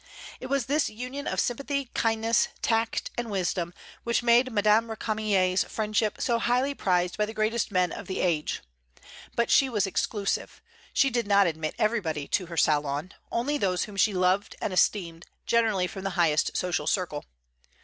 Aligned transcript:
It 0.39 0.47
was 0.47 0.65
this 0.65 0.89
union 0.89 1.27
of 1.27 1.39
sympathy, 1.39 1.91
kindness, 1.93 2.47
tact, 2.63 3.11
and 3.19 3.29
wisdom 3.29 3.71
which 4.03 4.23
made 4.23 4.51
Madame 4.51 4.87
Récamier's 4.87 5.63
friendship 5.65 6.19
so 6.19 6.39
highly 6.39 6.73
prized 6.73 7.19
by 7.19 7.27
the 7.27 7.35
greatest 7.35 7.69
men 7.71 7.91
of 7.91 8.07
the 8.07 8.19
age. 8.19 8.61
But 9.35 9.51
she 9.51 9.69
was 9.69 9.85
exclusive; 9.85 10.59
she 10.91 11.11
did 11.11 11.27
not 11.27 11.45
admit 11.45 11.75
everybody 11.77 12.27
to 12.29 12.47
her 12.47 12.57
salon, 12.57 13.13
only 13.31 13.59
those 13.59 13.83
whom 13.83 13.95
she 13.95 14.11
loved 14.15 14.55
and 14.59 14.73
esteemed, 14.73 15.27
generally 15.45 15.85
from 15.85 16.03
the 16.03 16.09
highest 16.17 16.57
social 16.57 16.87
circle. 16.87 17.23